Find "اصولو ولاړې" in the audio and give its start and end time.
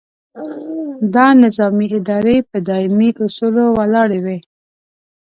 3.25-4.19